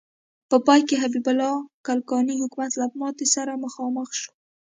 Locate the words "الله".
1.31-1.55